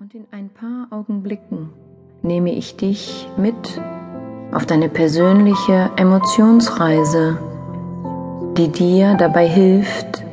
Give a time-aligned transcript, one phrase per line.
[0.00, 1.70] Und in ein paar Augenblicken
[2.22, 3.80] nehme ich dich mit
[4.52, 7.38] auf deine persönliche Emotionsreise,
[8.56, 10.24] die dir dabei hilft,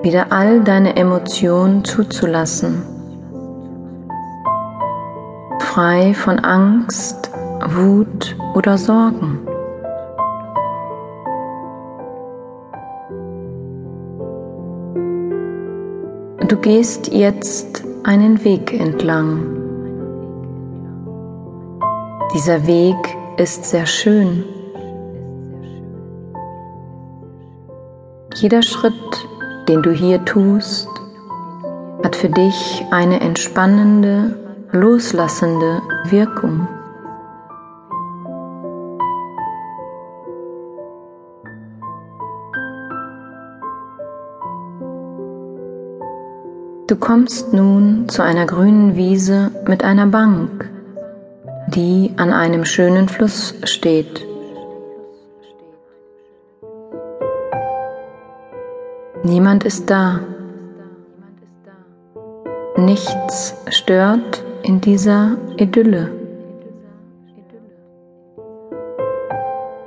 [0.00, 2.82] wieder all deine Emotionen zuzulassen,
[5.60, 7.30] frei von Angst,
[7.66, 9.46] Wut oder Sorgen.
[16.48, 19.46] Du gehst jetzt einen Weg entlang.
[22.34, 22.96] Dieser Weg
[23.36, 24.44] ist sehr schön.
[28.34, 29.28] Jeder Schritt,
[29.68, 30.88] den du hier tust,
[32.02, 34.36] hat für dich eine entspannende,
[34.72, 36.66] loslassende Wirkung.
[46.88, 50.68] Du kommst nun zu einer grünen Wiese mit einer Bank,
[51.68, 54.26] die an einem schönen Fluss steht.
[59.22, 60.20] Niemand ist da.
[62.76, 66.10] Nichts stört in dieser Idylle.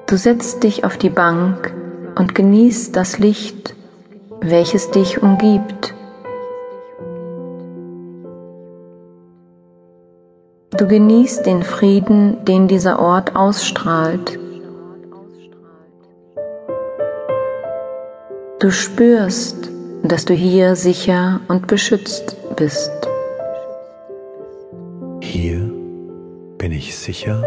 [0.08, 1.73] Du setzt dich auf die Bank
[2.16, 3.75] und genießt das Licht,
[4.39, 5.95] welches dich umgibt.
[10.78, 14.38] Du genießt den Frieden, den dieser Ort ausstrahlt.
[18.59, 19.70] Du spürst,
[20.04, 22.92] dass du hier sicher und beschützt bist.
[25.22, 25.72] Hier
[26.58, 27.42] bin ich sicher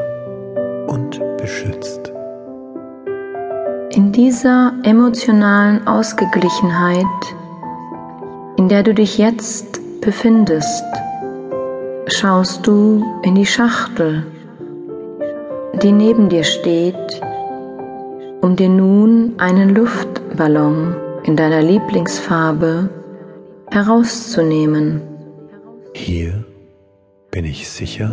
[0.86, 2.10] und beschützt.
[3.90, 7.04] In dieser emotionalen Ausgeglichenheit,
[8.56, 10.84] in der du dich jetzt befindest,
[12.18, 14.26] schaust du in die Schachtel,
[15.82, 17.20] die neben dir steht,
[18.40, 22.88] um dir nun einen Luftballon in deiner Lieblingsfarbe
[23.70, 25.00] herauszunehmen.
[25.94, 26.44] Hier
[27.30, 28.10] bin ich sicher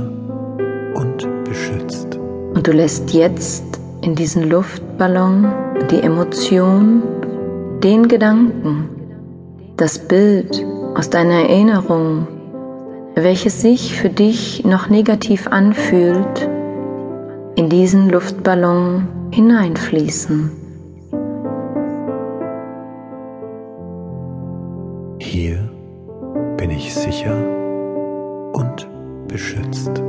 [0.94, 2.20] und beschützt.
[2.54, 3.66] Und du lässt jetzt
[4.02, 5.52] in diesen Luftballon
[5.90, 7.02] die Emotion,
[7.84, 8.88] den Gedanken,
[9.78, 10.64] das Bild
[10.94, 12.28] aus deiner Erinnerung
[13.16, 16.50] welches sich für dich noch negativ anfühlt,
[17.56, 20.52] in diesen Luftballon hineinfließen.
[25.20, 25.70] Hier
[26.58, 27.36] bin ich sicher
[28.52, 28.88] und
[29.30, 30.02] beschützt.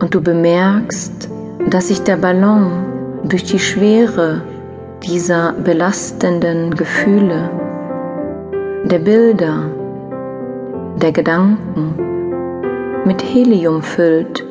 [0.00, 1.28] Und du bemerkst,
[1.68, 2.70] dass sich der Ballon
[3.24, 4.40] durch die Schwere
[5.02, 7.50] dieser belastenden Gefühle,
[8.84, 9.64] der Bilder,
[11.00, 11.94] der Gedanken
[13.04, 14.44] mit Helium füllt,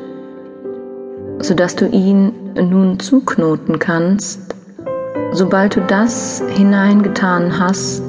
[1.38, 4.54] sodass du ihn nun zuknoten kannst,
[5.32, 8.02] sobald du das hineingetan hast,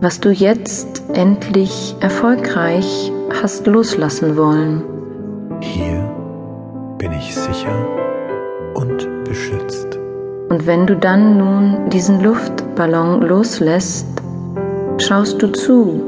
[0.00, 3.10] was du jetzt endlich erfolgreich
[3.42, 4.82] hast loslassen wollen.
[5.60, 6.10] Hier
[6.98, 7.83] bin ich sicher.
[10.54, 14.06] Und wenn du dann nun diesen Luftballon loslässt,
[14.98, 16.00] schaust du zu,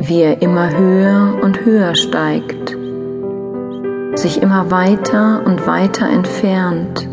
[0.00, 2.76] wie er immer höher und höher steigt,
[4.18, 7.08] sich immer weiter und weiter entfernt,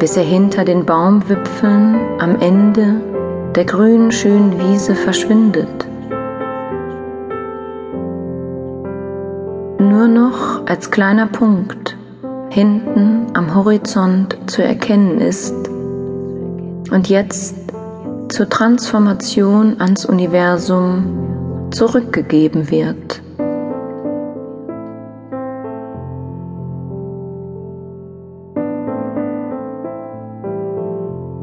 [0.00, 3.00] bis er hinter den Baumwipfeln am Ende
[3.54, 5.88] der grünen schönen Wiese verschwindet.
[9.78, 11.87] Nur noch als kleiner Punkt
[12.58, 15.54] hinten am Horizont zu erkennen ist
[16.90, 17.54] und jetzt
[18.30, 23.22] zur Transformation ans Universum zurückgegeben wird.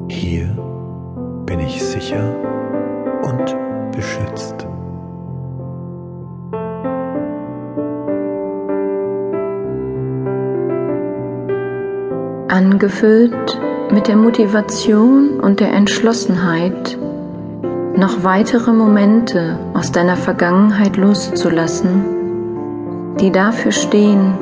[0.10, 0.50] Hier
[1.46, 2.36] bin ich sicher
[3.24, 3.56] und
[3.96, 4.68] beschützt.
[12.56, 13.60] Angefüllt
[13.92, 16.98] mit der Motivation und der Entschlossenheit,
[17.98, 24.36] noch weitere Momente aus deiner Vergangenheit loszulassen, die dafür stehen,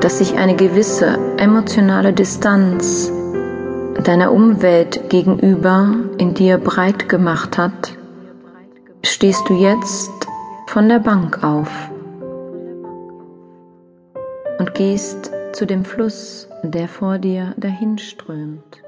[0.00, 3.10] dass sich eine gewisse emotionale Distanz
[4.04, 7.96] deiner Umwelt gegenüber in dir breit gemacht hat,
[9.02, 10.12] stehst du jetzt
[10.68, 11.90] von der Bank auf
[14.60, 18.85] und gehst zu dem Fluss, der vor dir dahinströmt.